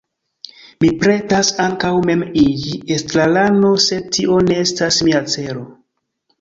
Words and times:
Mi 0.83 0.87
pretas 1.03 1.51
ankaŭ 1.65 1.91
mem 2.09 2.25
iĝi 2.45 2.75
estrarano, 2.97 3.73
sed 3.87 4.11
tio 4.19 4.41
ne 4.51 4.61
estas 4.67 5.01
mia 5.07 5.25
celo. 5.39 5.71